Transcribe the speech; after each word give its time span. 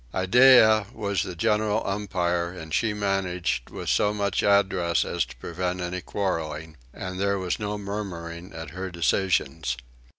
Iddeah 0.15 0.87
was 0.95 1.21
the 1.21 1.35
general 1.35 1.85
umpire 1.85 2.49
and 2.51 2.73
she 2.73 2.91
managed 2.91 3.69
with 3.69 3.87
so 3.87 4.15
much 4.15 4.41
address 4.41 5.05
as 5.05 5.25
to 5.25 5.35
prevent 5.35 5.79
any 5.79 6.01
quarrelling, 6.01 6.75
and 6.91 7.19
there 7.19 7.37
was 7.37 7.59
no 7.59 7.77
murmuring 7.77 8.51
at 8.51 8.71
her 8.71 8.89
decisions. 8.89 9.77